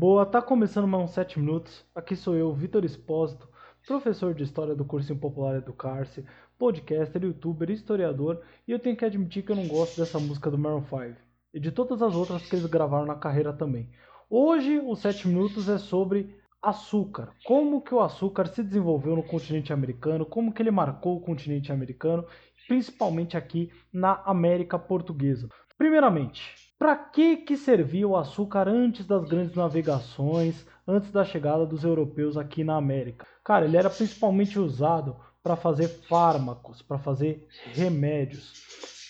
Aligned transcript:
Boa, 0.00 0.24
tá 0.24 0.40
começando 0.40 0.86
mais 0.86 1.02
uns 1.02 1.10
7 1.10 1.40
minutos. 1.40 1.84
Aqui 1.92 2.14
sou 2.14 2.36
eu, 2.36 2.54
Vitor 2.54 2.84
Espósito, 2.84 3.48
professor 3.84 4.32
de 4.32 4.44
História 4.44 4.72
do 4.72 4.84
Cursinho 4.84 5.18
Popular 5.18 5.56
Educar-se, 5.56 6.24
podcaster, 6.56 7.24
youtuber, 7.24 7.68
historiador, 7.68 8.40
e 8.64 8.70
eu 8.70 8.78
tenho 8.78 8.96
que 8.96 9.04
admitir 9.04 9.42
que 9.42 9.50
eu 9.50 9.56
não 9.56 9.66
gosto 9.66 10.00
dessa 10.00 10.20
música 10.20 10.52
do 10.52 10.56
Maroon 10.56 10.84
5 10.84 11.16
e 11.52 11.58
de 11.58 11.72
todas 11.72 12.00
as 12.00 12.14
outras 12.14 12.48
que 12.48 12.54
eles 12.54 12.66
gravaram 12.66 13.06
na 13.06 13.16
carreira 13.16 13.52
também. 13.52 13.90
Hoje, 14.30 14.78
os 14.78 15.00
7 15.00 15.26
minutos 15.26 15.68
é 15.68 15.78
sobre 15.78 16.32
açúcar. 16.62 17.32
Como 17.44 17.82
que 17.82 17.92
o 17.92 18.00
açúcar 18.00 18.46
se 18.46 18.62
desenvolveu 18.62 19.16
no 19.16 19.24
continente 19.24 19.72
americano, 19.72 20.24
como 20.24 20.52
que 20.52 20.62
ele 20.62 20.70
marcou 20.70 21.16
o 21.16 21.20
continente 21.20 21.72
americano, 21.72 22.24
principalmente 22.68 23.36
aqui 23.36 23.72
na 23.92 24.22
América 24.24 24.78
Portuguesa. 24.78 25.48
Primeiramente, 25.78 26.56
para 26.76 26.96
que, 26.96 27.36
que 27.36 27.56
servia 27.56 28.08
o 28.08 28.16
açúcar 28.16 28.66
antes 28.66 29.06
das 29.06 29.24
grandes 29.28 29.54
navegações, 29.54 30.66
antes 30.84 31.12
da 31.12 31.24
chegada 31.24 31.64
dos 31.64 31.84
europeus 31.84 32.36
aqui 32.36 32.64
na 32.64 32.74
América? 32.74 33.24
Cara, 33.44 33.64
ele 33.64 33.76
era 33.76 33.88
principalmente 33.88 34.58
usado 34.58 35.16
para 35.40 35.54
fazer 35.54 35.86
fármacos, 35.86 36.82
para 36.82 36.98
fazer 36.98 37.46
remédios. 37.72 38.52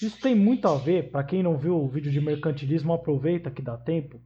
Isso 0.03 0.21
tem 0.21 0.35
muito 0.35 0.69
a 0.69 0.77
ver, 0.77 1.11
para 1.11 1.25
quem 1.25 1.43
não 1.43 1.57
viu 1.57 1.75
o 1.75 1.89
vídeo 1.89 2.13
de 2.13 2.21
mercantilismo, 2.21 2.93
aproveita 2.93 3.51
que 3.51 3.63
dá 3.63 3.79
tempo, 3.79 4.21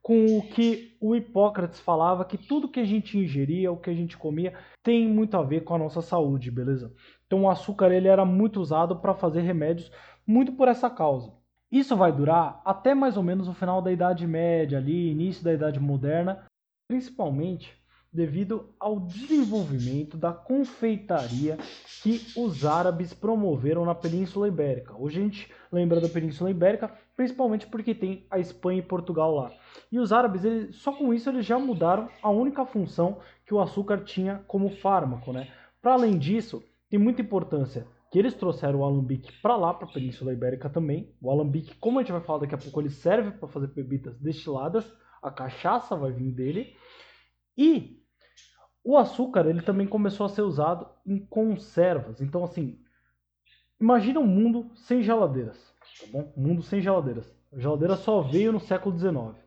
com 0.00 0.38
o 0.38 0.42
que 0.48 0.96
o 0.98 1.14
Hipócrates 1.14 1.78
falava 1.78 2.24
que 2.24 2.38
tudo 2.38 2.70
que 2.70 2.80
a 2.80 2.86
gente 2.86 3.18
ingeria, 3.18 3.70
o 3.70 3.76
que 3.76 3.90
a 3.90 3.94
gente 3.94 4.16
comia, 4.16 4.54
tem 4.82 5.06
muito 5.06 5.36
a 5.36 5.42
ver 5.42 5.62
com 5.62 5.74
a 5.74 5.78
nossa 5.78 6.00
saúde, 6.00 6.50
beleza? 6.50 6.90
Então 7.26 7.42
o 7.42 7.50
açúcar 7.50 7.92
ele 7.92 8.08
era 8.08 8.24
muito 8.24 8.60
usado 8.62 8.96
para 8.96 9.14
fazer 9.14 9.42
remédios, 9.42 9.92
muito 10.26 10.52
por 10.52 10.68
essa 10.68 10.88
causa. 10.88 11.41
Isso 11.72 11.96
vai 11.96 12.12
durar 12.12 12.60
até 12.66 12.94
mais 12.94 13.16
ou 13.16 13.22
menos 13.22 13.48
o 13.48 13.54
final 13.54 13.80
da 13.80 13.90
Idade 13.90 14.26
Média, 14.26 14.76
ali, 14.76 15.10
início 15.10 15.42
da 15.42 15.54
Idade 15.54 15.80
Moderna, 15.80 16.44
principalmente 16.86 17.74
devido 18.12 18.68
ao 18.78 19.00
desenvolvimento 19.00 20.18
da 20.18 20.34
confeitaria 20.34 21.56
que 22.02 22.20
os 22.36 22.66
árabes 22.66 23.14
promoveram 23.14 23.86
na 23.86 23.94
Península 23.94 24.48
Ibérica. 24.48 24.94
Hoje 24.98 25.18
a 25.18 25.22
gente 25.22 25.50
lembra 25.72 25.98
da 25.98 26.10
Península 26.10 26.50
Ibérica 26.50 26.92
principalmente 27.16 27.66
porque 27.66 27.94
tem 27.94 28.26
a 28.30 28.38
Espanha 28.38 28.80
e 28.80 28.82
Portugal 28.82 29.34
lá. 29.34 29.50
E 29.90 29.98
os 29.98 30.12
árabes, 30.12 30.44
eles, 30.44 30.76
só 30.76 30.92
com 30.92 31.14
isso, 31.14 31.30
eles 31.30 31.46
já 31.46 31.58
mudaram 31.58 32.10
a 32.22 32.28
única 32.28 32.66
função 32.66 33.18
que 33.46 33.54
o 33.54 33.60
açúcar 33.60 34.04
tinha 34.04 34.42
como 34.46 34.68
fármaco. 34.68 35.32
Né? 35.32 35.48
Para 35.80 35.94
além 35.94 36.18
disso, 36.18 36.62
tem 36.90 36.98
muita 36.98 37.22
importância 37.22 37.86
que 38.12 38.18
eles 38.18 38.34
trouxeram 38.34 38.80
o 38.80 38.84
alambique 38.84 39.32
para 39.40 39.56
lá, 39.56 39.72
para 39.72 39.88
a 39.88 39.90
Península 39.90 40.34
Ibérica 40.34 40.68
também. 40.68 41.16
O 41.18 41.30
alambique, 41.30 41.74
como 41.76 41.98
a 41.98 42.02
gente 42.02 42.12
vai 42.12 42.20
falar 42.20 42.40
daqui 42.40 42.54
a 42.54 42.58
pouco, 42.58 42.78
ele 42.78 42.90
serve 42.90 43.30
para 43.30 43.48
fazer 43.48 43.68
bebidas 43.68 44.18
destiladas. 44.20 44.84
A 45.22 45.30
cachaça 45.30 45.96
vai 45.96 46.12
vir 46.12 46.30
dele. 46.30 46.76
E 47.56 48.02
o 48.84 48.98
açúcar, 48.98 49.46
ele 49.46 49.62
também 49.62 49.86
começou 49.86 50.26
a 50.26 50.28
ser 50.28 50.42
usado 50.42 50.86
em 51.06 51.24
conservas. 51.24 52.20
Então, 52.20 52.44
assim, 52.44 52.78
imagina 53.80 54.20
um 54.20 54.26
mundo 54.26 54.70
sem 54.74 55.02
geladeiras, 55.02 55.74
tá 55.98 56.06
bom? 56.12 56.34
Um 56.36 56.48
mundo 56.48 56.62
sem 56.62 56.82
geladeiras. 56.82 57.34
A 57.50 57.58
geladeira 57.58 57.96
só 57.96 58.20
veio 58.20 58.52
no 58.52 58.60
século 58.60 58.94
XIX. 58.94 59.42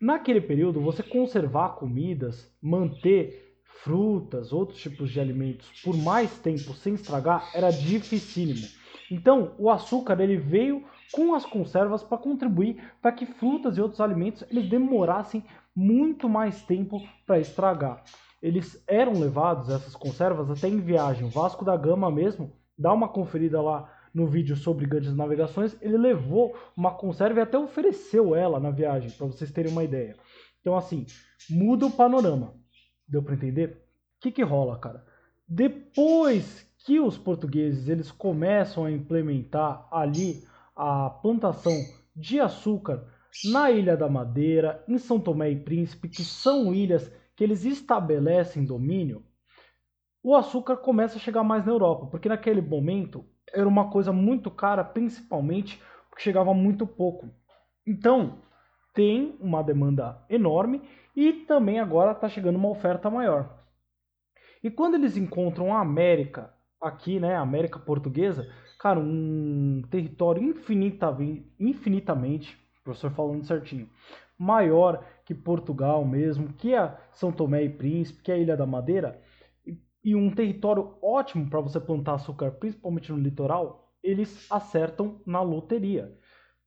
Naquele 0.00 0.40
período, 0.40 0.80
você 0.80 1.02
conservar 1.02 1.70
comidas, 1.70 2.54
manter 2.62 3.45
frutas, 3.86 4.52
outros 4.52 4.80
tipos 4.80 5.10
de 5.10 5.20
alimentos 5.20 5.70
por 5.80 5.96
mais 5.96 6.36
tempo 6.40 6.74
sem 6.74 6.94
estragar 6.94 7.48
era 7.54 7.70
dificílimo. 7.70 8.66
Então, 9.08 9.54
o 9.58 9.70
açúcar 9.70 10.20
ele 10.20 10.36
veio 10.36 10.82
com 11.12 11.36
as 11.36 11.46
conservas 11.46 12.02
para 12.02 12.18
contribuir 12.18 12.82
para 13.00 13.12
que 13.12 13.24
frutas 13.24 13.78
e 13.78 13.80
outros 13.80 14.00
alimentos 14.00 14.42
eles 14.50 14.68
demorassem 14.68 15.44
muito 15.74 16.28
mais 16.28 16.62
tempo 16.62 17.00
para 17.24 17.38
estragar. 17.38 18.02
Eles 18.42 18.82
eram 18.88 19.20
levados 19.20 19.70
essas 19.70 19.94
conservas 19.94 20.50
até 20.50 20.68
em 20.68 20.80
viagem. 20.80 21.24
O 21.24 21.30
Vasco 21.30 21.64
da 21.64 21.76
Gama 21.76 22.10
mesmo, 22.10 22.52
dá 22.76 22.92
uma 22.92 23.08
conferida 23.08 23.62
lá 23.62 23.88
no 24.12 24.26
vídeo 24.26 24.56
sobre 24.56 24.84
grandes 24.84 25.14
navegações, 25.14 25.76
ele 25.80 25.96
levou 25.96 26.56
uma 26.76 26.90
conserva 26.90 27.38
e 27.38 27.42
até 27.42 27.56
ofereceu 27.56 28.34
ela 28.34 28.58
na 28.58 28.70
viagem, 28.70 29.10
para 29.10 29.26
vocês 29.26 29.52
terem 29.52 29.70
uma 29.70 29.84
ideia. 29.84 30.16
Então 30.60 30.76
assim, 30.76 31.06
muda 31.48 31.86
o 31.86 31.90
panorama. 31.90 32.65
Deu 33.08 33.22
para 33.22 33.34
entender? 33.34 33.70
O 34.16 34.20
que, 34.20 34.30
que 34.30 34.42
rola, 34.42 34.78
cara? 34.78 35.04
Depois 35.48 36.66
que 36.78 36.98
os 37.00 37.16
portugueses 37.16 37.88
eles 37.88 38.10
começam 38.10 38.84
a 38.84 38.90
implementar 38.90 39.86
ali 39.90 40.44
a 40.74 41.10
plantação 41.10 41.72
de 42.14 42.40
açúcar 42.40 43.04
na 43.44 43.70
Ilha 43.70 43.96
da 43.96 44.08
Madeira, 44.08 44.82
em 44.88 44.98
São 44.98 45.20
Tomé 45.20 45.50
e 45.50 45.56
Príncipe, 45.56 46.08
que 46.08 46.24
são 46.24 46.74
ilhas 46.74 47.10
que 47.34 47.44
eles 47.44 47.64
estabelecem 47.64 48.64
domínio, 48.64 49.24
o 50.22 50.34
açúcar 50.34 50.76
começa 50.78 51.16
a 51.16 51.20
chegar 51.20 51.44
mais 51.44 51.64
na 51.64 51.72
Europa, 51.72 52.06
porque 52.06 52.28
naquele 52.28 52.60
momento 52.60 53.24
era 53.52 53.68
uma 53.68 53.90
coisa 53.90 54.12
muito 54.12 54.50
cara, 54.50 54.82
principalmente 54.82 55.80
porque 56.08 56.22
chegava 56.22 56.52
muito 56.54 56.86
pouco. 56.86 57.30
Então, 57.86 58.38
tem 58.96 59.36
uma 59.40 59.62
demanda 59.62 60.24
enorme 60.28 60.80
e 61.14 61.32
também 61.32 61.78
agora 61.78 62.12
está 62.12 62.28
chegando 62.30 62.56
uma 62.56 62.70
oferta 62.70 63.10
maior. 63.10 63.62
E 64.64 64.70
quando 64.70 64.94
eles 64.94 65.18
encontram 65.18 65.72
a 65.72 65.80
América, 65.80 66.52
aqui, 66.80 67.20
né, 67.20 67.36
a 67.36 67.42
América 67.42 67.78
Portuguesa, 67.78 68.50
cara, 68.80 68.98
um 68.98 69.82
território 69.90 70.42
infinitamente, 70.42 71.52
infinitamente, 71.60 72.58
professor 72.82 73.10
falando 73.10 73.44
certinho, 73.44 73.88
maior 74.38 75.04
que 75.26 75.34
Portugal 75.34 76.02
mesmo, 76.04 76.54
que 76.54 76.74
a 76.74 76.98
São 77.12 77.30
Tomé 77.30 77.64
e 77.64 77.68
Príncipe, 77.68 78.22
que 78.22 78.32
é 78.32 78.36
a 78.36 78.38
Ilha 78.38 78.56
da 78.56 78.66
Madeira, 78.66 79.20
e 80.02 80.16
um 80.16 80.30
território 80.30 80.96
ótimo 81.02 81.50
para 81.50 81.60
você 81.60 81.78
plantar 81.78 82.14
açúcar, 82.14 82.52
principalmente 82.52 83.12
no 83.12 83.18
litoral, 83.18 83.92
eles 84.02 84.46
acertam 84.50 85.20
na 85.26 85.42
loteria. 85.42 86.16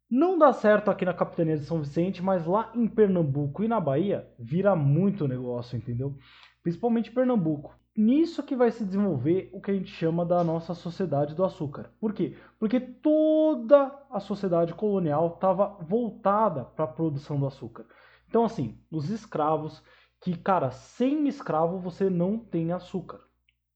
Não 0.09 0.39
dá 0.39 0.51
certo 0.51 0.89
aqui 0.89 1.05
na 1.05 1.13
capitania 1.13 1.55
de 1.55 1.65
São 1.65 1.81
Vicente, 1.81 2.23
mas 2.23 2.45
lá 2.47 2.71
em 2.73 2.87
Pernambuco 2.87 3.63
e 3.63 3.67
na 3.67 3.79
Bahia 3.79 4.27
vira 4.39 4.75
muito 4.75 5.27
negócio, 5.27 5.77
entendeu? 5.77 6.17
Principalmente 6.63 7.11
Pernambuco. 7.11 7.77
Nisso 7.95 8.41
que 8.41 8.55
vai 8.55 8.71
se 8.71 8.83
desenvolver 8.83 9.49
o 9.53 9.61
que 9.61 9.69
a 9.69 9.73
gente 9.73 9.91
chama 9.91 10.25
da 10.25 10.43
nossa 10.43 10.73
sociedade 10.73 11.35
do 11.35 11.43
açúcar. 11.43 11.91
Por 11.99 12.13
quê? 12.13 12.35
Porque 12.57 12.79
toda 12.79 13.93
a 14.09 14.19
sociedade 14.19 14.73
colonial 14.73 15.33
estava 15.35 15.77
voltada 15.81 16.65
para 16.65 16.85
a 16.85 16.87
produção 16.87 17.39
do 17.39 17.45
açúcar. 17.45 17.85
Então, 18.27 18.43
assim, 18.43 18.79
os 18.89 19.09
escravos, 19.09 19.83
que, 20.21 20.35
cara, 20.35 20.71
sem 20.71 21.27
escravo 21.27 21.77
você 21.77 22.09
não 22.09 22.39
tem 22.39 22.71
açúcar. 22.71 23.19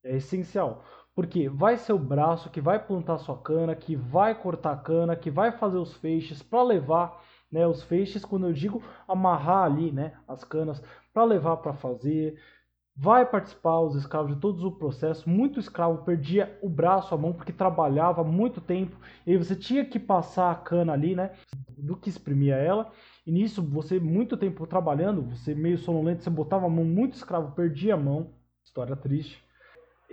É 0.04 0.16
essencial. 0.16 0.84
Porque 1.16 1.48
vai 1.48 1.78
ser 1.78 1.94
o 1.94 2.00
braço 2.00 2.50
que 2.50 2.60
vai 2.60 2.84
plantar 2.84 3.20
sua 3.20 3.38
cana, 3.38 3.76
que 3.76 3.96
vai 3.96 4.34
cortar 4.34 4.72
a 4.74 4.78
cana, 4.78 5.16
que 5.16 5.30
vai 5.30 5.52
fazer 5.52 5.78
os 5.78 5.96
feixes 5.96 6.42
para 6.42 6.64
levar, 6.64 7.22
né, 7.52 7.68
os 7.68 7.84
feixes, 7.84 8.26
quando 8.26 8.48
eu 8.48 8.54
digo 8.54 8.82
amarrar 9.08 9.66
ali, 9.66 9.92
né, 9.92 10.14
as 10.28 10.44
canas 10.44 10.82
para 11.14 11.24
levar 11.24 11.58
para 11.58 11.74
fazer, 11.74 12.40
vai 12.96 13.26
participar 13.26 13.80
os 13.82 13.96
escravos 13.96 14.34
de 14.34 14.42
todo 14.42 14.68
o 14.68 14.72
processo. 14.72 15.30
Muito 15.30 15.60
escravo 15.60 16.04
perdia 16.04 16.58
o 16.64 16.70
braço, 16.70 17.14
a 17.14 17.18
mão 17.18 17.32
porque 17.32 17.54
trabalhava 17.54 18.24
muito 18.24 18.60
tempo 18.60 18.98
e 19.26 19.38
você 19.38 19.56
tinha 19.56 19.86
que 19.86 20.00
passar 20.00 20.52
a 20.52 20.56
cana 20.56 20.94
ali, 20.94 21.16
né, 21.16 21.32
do 21.78 21.96
que 21.96 22.10
exprimia 22.10 22.56
ela. 22.56 22.92
E 23.26 23.32
nisso 23.32 23.62
você 23.62 24.00
muito 24.00 24.36
tempo 24.36 24.66
trabalhando, 24.66 25.22
você 25.22 25.54
meio 25.54 25.78
sonolento, 25.78 26.24
você 26.24 26.30
botava 26.30 26.66
a 26.66 26.70
mão, 26.70 26.84
muito 26.86 27.14
escravo 27.14 27.52
perdia 27.54 27.94
a 27.94 27.98
mão. 27.98 28.34
História 28.66 28.96
triste 28.96 29.44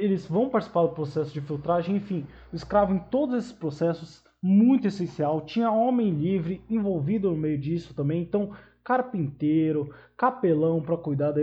eles 0.01 0.27
vão 0.27 0.49
participar 0.49 0.83
do 0.83 0.95
processo 0.95 1.33
de 1.33 1.41
filtragem, 1.41 1.97
enfim, 1.97 2.27
o 2.53 2.57
escravo 2.57 2.95
em 2.95 2.99
todos 2.99 3.37
esses 3.37 3.53
processos, 3.53 4.25
muito 4.43 4.89
essencial. 4.89 5.43
Tinha 5.43 5.71
homem 5.71 6.11
livre 6.11 6.65
envolvido 6.69 7.31
no 7.31 7.37
meio 7.37 7.59
disso 7.59 7.95
também, 7.95 8.23
então 8.23 8.53
carpinteiro, 8.83 9.95
capelão 10.17 10.81
para 10.81 10.97
cuidar 10.97 11.33
da 11.33 11.41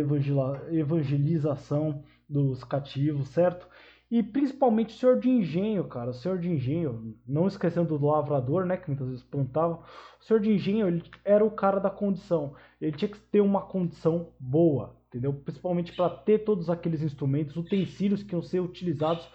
evangelização 0.71 2.03
dos 2.27 2.63
cativos, 2.63 3.29
certo? 3.29 3.67
E 4.09 4.23
principalmente 4.23 4.95
o 4.95 4.97
senhor 4.97 5.19
de 5.19 5.29
engenho, 5.29 5.83
cara, 5.83 6.11
o 6.11 6.13
senhor 6.13 6.39
de 6.39 6.49
engenho, 6.49 7.15
não 7.27 7.45
esquecendo 7.45 7.97
do 7.97 8.05
lavrador, 8.05 8.65
né, 8.65 8.77
que 8.77 8.89
muitas 8.89 9.07
vezes 9.07 9.23
plantava, 9.23 9.83
o 10.19 10.23
senhor 10.23 10.39
de 10.39 10.51
engenho 10.51 10.87
ele 10.87 11.03
era 11.23 11.45
o 11.45 11.51
cara 11.51 11.79
da 11.79 11.89
condição, 11.89 12.53
ele 12.81 12.95
tinha 12.95 13.09
que 13.09 13.19
ter 13.19 13.41
uma 13.41 13.61
condição 13.61 14.29
boa, 14.39 14.95
entendeu? 15.17 15.33
Principalmente 15.33 15.93
para 15.93 16.09
ter 16.09 16.39
todos 16.39 16.69
aqueles 16.69 17.01
instrumentos, 17.01 17.57
utensílios 17.57 18.21
que 18.21 18.33
iam 18.33 18.41
ser 18.41 18.59
utilizados 18.59 19.27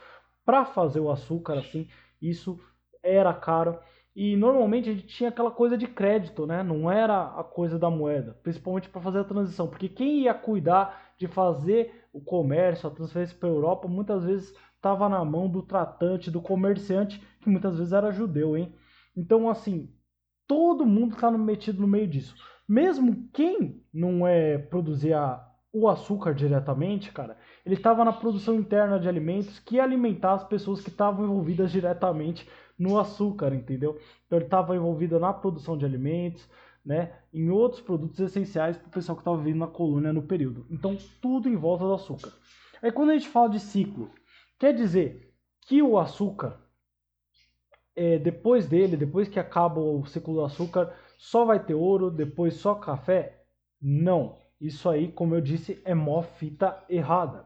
para 0.45 0.65
fazer 0.65 1.01
o 1.01 1.11
açúcar, 1.11 1.59
assim, 1.59 1.89
isso 2.21 2.59
era 3.03 3.35
caro. 3.35 3.79
E 4.15 4.37
normalmente 4.37 4.91
a 4.91 4.93
gente 4.93 5.07
tinha 5.07 5.31
aquela 5.31 5.51
coisa 5.51 5.77
de 5.77 5.87
crédito, 5.87 6.47
né? 6.47 6.63
Não 6.63 6.91
era 6.91 7.39
a 7.39 7.43
coisa 7.43 7.79
da 7.79 7.91
moeda, 7.91 8.39
principalmente 8.43 8.89
para 8.89 9.01
fazer 9.01 9.21
a 9.21 9.25
transição, 9.25 9.67
porque 9.67 9.89
quem 9.89 10.21
ia 10.21 10.35
cuidar 10.35 11.13
de 11.19 11.27
fazer 11.27 12.07
o 12.13 12.21
comércio, 12.21 12.89
a 12.89 12.93
transferência 12.93 13.37
para 13.37 13.49
a 13.49 13.53
Europa, 13.53 13.89
muitas 13.89 14.25
vezes 14.25 14.55
estava 14.77 15.09
na 15.09 15.25
mão 15.25 15.49
do 15.49 15.63
tratante, 15.63 16.31
do 16.31 16.43
comerciante, 16.43 17.21
que 17.41 17.49
muitas 17.49 17.77
vezes 17.77 17.93
era 17.93 18.13
judeu, 18.13 18.57
hein? 18.57 18.75
Então, 19.17 19.49
assim, 19.49 19.91
todo 20.47 20.87
mundo 20.87 21.15
está 21.15 21.31
metido 21.31 21.81
no 21.81 21.89
meio 21.89 22.07
disso. 22.07 22.35
Mesmo 22.69 23.29
quem 23.33 23.83
não 23.93 24.27
é 24.27 24.59
produzir 24.59 25.15
a, 25.15 25.52
o 25.73 25.89
açúcar 25.89 26.35
diretamente, 26.35 27.11
cara, 27.11 27.37
ele 27.65 27.77
estava 27.77 28.05
na 28.05 28.13
produção 28.13 28.55
interna 28.55 29.01
de 29.01 29.09
alimentos 29.09 29.59
que 29.59 29.77
ia 29.77 29.83
alimentar 29.83 30.35
as 30.35 30.45
pessoas 30.45 30.83
que 30.83 30.91
estavam 30.91 31.25
envolvidas 31.25 31.73
diretamente 31.73 32.47
no 32.79 32.99
açúcar, 32.99 33.55
entendeu? 33.55 33.99
Então 34.27 34.39
ele 34.39 34.45
estava 34.45 34.77
envolvido 34.77 35.19
na 35.19 35.33
produção 35.33 35.79
de 35.79 35.87
alimentos, 35.87 36.47
né, 36.85 37.15
em 37.33 37.49
outros 37.49 37.81
produtos 37.81 38.21
essenciais 38.21 38.77
para 38.77 38.89
o 38.89 38.91
pessoal 38.91 39.17
que 39.17 39.23
estava 39.23 39.39
vivendo 39.39 39.61
na 39.61 39.67
colônia 39.67 40.13
no 40.13 40.23
período. 40.23 40.67
Então 40.71 40.97
tudo 41.23 41.49
em 41.49 41.57
volta 41.57 41.85
do 41.85 41.95
açúcar. 41.95 42.33
Aí 42.83 42.93
quando 42.93 43.11
a 43.11 43.15
gente 43.15 43.29
fala 43.29 43.49
de 43.49 43.61
ciclo, 43.61 44.11
quer 44.59 44.75
dizer 44.75 45.33
que 45.63 45.81
o 45.83 45.99
açúcar, 45.99 46.61
é, 47.95 48.19
depois 48.19 48.67
dele, 48.69 48.97
depois 48.97 49.29
que 49.29 49.39
acaba 49.39 49.81
o 49.81 50.05
ciclo 50.05 50.35
do 50.35 50.45
açúcar, 50.45 50.93
só 51.17 51.45
vai 51.45 51.65
ter 51.65 51.75
ouro, 51.75 52.11
depois 52.11 52.55
só 52.55 52.75
café? 52.75 53.45
Não. 53.81 54.42
Isso 54.63 54.89
aí, 54.89 55.09
como 55.09 55.35
eu 55.35 55.41
disse, 55.41 55.83
é 55.85 55.93
mó 55.93 56.23
fita 56.23 56.85
errada. 56.89 57.45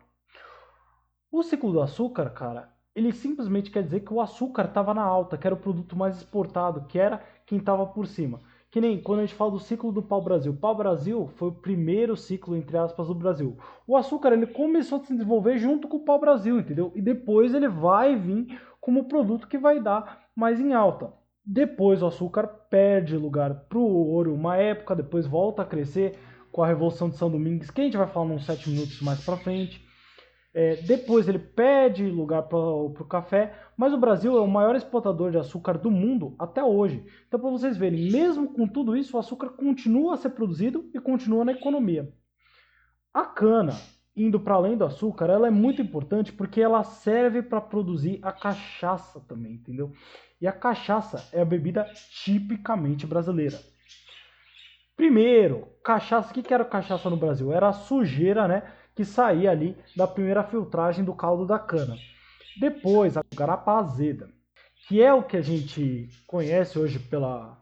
O 1.32 1.42
ciclo 1.42 1.72
do 1.72 1.80
açúcar, 1.80 2.28
cara, 2.28 2.68
ele 2.94 3.10
simplesmente 3.10 3.70
quer 3.70 3.82
dizer 3.82 4.00
que 4.00 4.12
o 4.12 4.20
açúcar 4.20 4.66
estava 4.66 4.92
na 4.92 5.02
alta, 5.02 5.38
que 5.38 5.46
era 5.46 5.54
o 5.54 5.58
produto 5.58 5.96
mais 5.96 6.18
exportado, 6.18 6.84
que 6.86 6.98
era 6.98 7.24
quem 7.46 7.56
estava 7.56 7.86
por 7.86 8.06
cima. 8.06 8.42
Que 8.70 8.82
nem 8.82 9.00
quando 9.00 9.20
a 9.20 9.22
gente 9.22 9.34
fala 9.34 9.52
do 9.52 9.58
ciclo 9.58 9.90
do 9.90 10.02
pau-brasil. 10.02 10.52
O 10.52 10.56
pau-brasil 10.58 11.26
foi 11.36 11.48
o 11.48 11.54
primeiro 11.54 12.18
ciclo, 12.18 12.54
entre 12.54 12.76
aspas, 12.76 13.08
do 13.08 13.14
Brasil. 13.14 13.56
O 13.86 13.96
açúcar 13.96 14.34
ele 14.34 14.46
começou 14.46 14.98
a 14.98 15.04
se 15.04 15.14
desenvolver 15.14 15.56
junto 15.56 15.88
com 15.88 15.96
o 15.96 16.04
pau-brasil, 16.04 16.60
entendeu? 16.60 16.92
E 16.94 17.00
depois 17.00 17.54
ele 17.54 17.68
vai 17.68 18.14
vir 18.14 18.60
como 18.78 19.08
produto 19.08 19.48
que 19.48 19.56
vai 19.56 19.80
dar 19.80 20.26
mais 20.36 20.60
em 20.60 20.74
alta. 20.74 21.14
Depois 21.42 22.02
o 22.02 22.08
açúcar 22.08 22.46
perde 22.68 23.16
lugar 23.16 23.54
para 23.70 23.78
o 23.78 24.08
ouro 24.08 24.34
uma 24.34 24.58
época, 24.58 24.94
depois 24.94 25.26
volta 25.26 25.62
a 25.62 25.66
crescer 25.66 26.18
com 26.52 26.62
a 26.62 26.66
Revolução 26.66 27.08
de 27.08 27.16
São 27.16 27.30
Domingos, 27.30 27.70
que 27.70 27.80
a 27.80 27.84
gente 27.84 27.96
vai 27.96 28.06
falar 28.06 28.26
uns 28.26 28.46
7 28.46 28.70
minutos 28.70 29.00
mais 29.00 29.24
para 29.24 29.36
frente. 29.36 29.84
É, 30.58 30.76
depois 30.76 31.28
ele 31.28 31.38
pede 31.38 32.08
lugar 32.08 32.44
para 32.44 32.58
o 32.58 32.90
café, 33.04 33.54
mas 33.76 33.92
o 33.92 33.98
Brasil 33.98 34.38
é 34.38 34.40
o 34.40 34.48
maior 34.48 34.74
exportador 34.74 35.30
de 35.30 35.36
açúcar 35.36 35.76
do 35.76 35.90
mundo 35.90 36.34
até 36.38 36.64
hoje. 36.64 37.04
Então, 37.28 37.38
para 37.38 37.50
vocês 37.50 37.76
verem, 37.76 38.10
mesmo 38.10 38.54
com 38.54 38.66
tudo 38.66 38.96
isso, 38.96 39.16
o 39.16 39.20
açúcar 39.20 39.50
continua 39.50 40.14
a 40.14 40.16
ser 40.16 40.30
produzido 40.30 40.88
e 40.94 40.98
continua 40.98 41.44
na 41.44 41.52
economia. 41.52 42.10
A 43.12 43.26
cana, 43.26 43.74
indo 44.16 44.40
para 44.40 44.54
além 44.54 44.78
do 44.78 44.84
açúcar, 44.86 45.28
ela 45.28 45.46
é 45.46 45.50
muito 45.50 45.82
importante 45.82 46.32
porque 46.32 46.62
ela 46.62 46.82
serve 46.84 47.42
para 47.42 47.60
produzir 47.60 48.18
a 48.22 48.32
cachaça 48.32 49.20
também, 49.28 49.56
entendeu? 49.56 49.92
E 50.40 50.46
a 50.46 50.52
cachaça 50.52 51.28
é 51.32 51.42
a 51.42 51.44
bebida 51.44 51.84
tipicamente 52.24 53.06
brasileira. 53.06 53.58
Primeiro, 54.96 55.68
cachaça, 55.84 56.30
o 56.30 56.32
que 56.32 56.54
era 56.54 56.64
cachaça 56.64 57.10
no 57.10 57.16
Brasil? 57.16 57.52
Era 57.52 57.68
a 57.68 57.72
sujeira, 57.72 58.48
né? 58.48 58.62
que 58.96 59.04
saía 59.04 59.50
ali 59.50 59.76
da 59.94 60.06
primeira 60.08 60.42
filtragem 60.42 61.04
do 61.04 61.14
caldo 61.14 61.46
da 61.46 61.58
cana. 61.58 61.96
Depois, 62.58 63.16
a 63.18 63.22
garapa 63.34 63.74
azeda, 63.74 64.30
que 64.88 65.02
é 65.02 65.12
o 65.12 65.22
que 65.22 65.36
a 65.36 65.42
gente 65.42 66.08
conhece 66.26 66.78
hoje 66.78 66.98
pela 66.98 67.58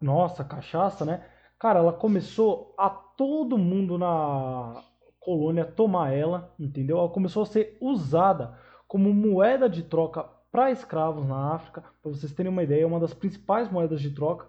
nossa 0.00 0.44
cachaça, 0.44 1.04
né? 1.04 1.24
Cara, 1.60 1.78
ela 1.78 1.92
começou 1.92 2.74
a 2.76 2.90
todo 2.90 3.56
mundo 3.56 3.96
na 3.96 4.82
colônia 5.20 5.64
tomar 5.64 6.12
ela, 6.12 6.52
entendeu? 6.58 6.98
Ela 6.98 7.08
começou 7.08 7.44
a 7.44 7.46
ser 7.46 7.78
usada 7.80 8.58
como 8.88 9.14
moeda 9.14 9.68
de 9.68 9.84
troca 9.84 10.24
para 10.50 10.72
escravos 10.72 11.24
na 11.26 11.54
África, 11.54 11.84
para 12.02 12.10
vocês 12.10 12.32
terem 12.32 12.50
uma 12.50 12.62
ideia, 12.64 12.82
é 12.82 12.86
uma 12.86 12.98
das 12.98 13.14
principais 13.14 13.70
moedas 13.70 14.00
de 14.00 14.10
troca. 14.10 14.46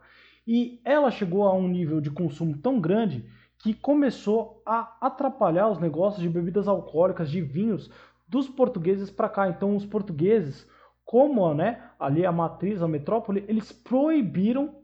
E 0.48 0.82
ela 0.84 1.12
chegou 1.12 1.44
a 1.44 1.54
um 1.54 1.68
nível 1.68 2.02
de 2.02 2.10
consumo 2.10 2.58
tão 2.58 2.80
grande 2.80 3.26
que 3.60 3.74
começou 3.74 4.62
a 4.66 4.98
atrapalhar 5.02 5.70
os 5.70 5.80
negócios 5.80 6.22
de 6.22 6.30
bebidas 6.30 6.68
alcoólicas, 6.68 7.30
de 7.30 7.42
vinhos 7.42 7.92
dos 8.28 8.48
portugueses 8.48 9.12
para 9.12 9.30
cá. 9.30 9.50
Então 9.50 9.76
os 9.76 9.86
portugueses, 9.86 10.68
como 11.04 11.54
né, 11.54 11.82
ali 12.00 12.26
a 12.26 12.32
matriz, 12.32 12.82
a 12.82 12.88
metrópole, 12.88 13.44
eles 13.48 13.72
proibiram, 13.72 14.76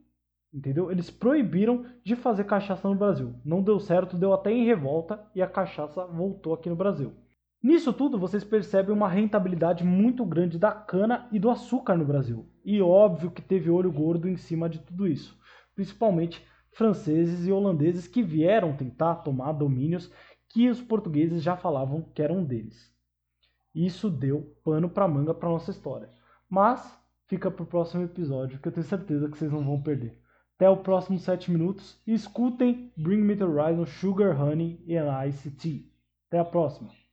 entendeu? 0.53 0.91
Eles 0.91 1.09
proibiram 1.09 1.85
de 2.03 2.15
fazer 2.15 2.43
cachaça 2.43 2.87
no 2.89 2.95
Brasil. 2.95 3.35
Não 3.45 3.61
deu 3.61 3.79
certo, 3.79 4.17
deu 4.17 4.33
até 4.33 4.51
em 4.51 4.65
revolta 4.65 5.25
e 5.33 5.41
a 5.41 5.47
cachaça 5.47 6.05
voltou 6.05 6.53
aqui 6.53 6.69
no 6.69 6.75
Brasil. 6.75 7.13
Nisso 7.63 7.91
tudo, 7.91 8.19
vocês 8.19 8.43
percebem 8.43 8.93
uma 8.93 9.09
rentabilidade 9.09 9.83
muito 9.83 10.23
grande 10.23 10.59
da 10.59 10.71
cana 10.71 11.27
e 11.31 11.39
do 11.39 11.49
açúcar 11.49 11.95
no 11.95 12.05
Brasil. 12.05 12.45
E 12.63 12.79
óbvio 12.79 13.31
que 13.31 13.41
teve 13.41 13.71
olho 13.71 13.91
gordo 13.91 14.29
em 14.29 14.37
cima 14.37 14.69
de 14.69 14.77
tudo 14.77 15.07
isso, 15.07 15.35
principalmente 15.75 16.45
franceses 16.71 17.45
e 17.45 17.51
holandeses 17.51 18.07
que 18.07 18.23
vieram 18.23 18.75
tentar 18.75 19.15
tomar 19.15 19.51
domínios 19.53 20.11
que 20.49 20.69
os 20.69 20.81
portugueses 20.81 21.43
já 21.43 21.55
falavam 21.55 22.01
que 22.01 22.21
eram 22.21 22.43
deles. 22.43 22.93
Isso 23.73 24.09
deu 24.09 24.55
pano 24.63 24.89
para 24.89 25.07
manga 25.07 25.33
para 25.33 25.49
nossa 25.49 25.71
história. 25.71 26.09
Mas 26.49 26.97
fica 27.27 27.51
para 27.51 27.63
o 27.63 27.67
próximo 27.67 28.03
episódio, 28.03 28.59
que 28.59 28.67
eu 28.67 28.71
tenho 28.71 28.85
certeza 28.85 29.29
que 29.29 29.37
vocês 29.37 29.51
não 29.51 29.65
vão 29.65 29.81
perder. 29.81 30.17
Até 30.55 30.69
o 30.69 30.77
próximo 30.77 31.19
7 31.19 31.51
minutos 31.51 32.01
e 32.07 32.13
escutem 32.13 32.93
Bring 32.95 33.21
Me 33.21 33.35
the 33.35 33.43
Horizon 33.43 33.85
Sugar 33.85 34.41
Honey 34.41 34.79
and 34.89 35.27
Ice 35.27 35.51
Tea. 35.51 35.83
Até 36.29 36.39
a 36.39 36.45
próxima! 36.45 37.04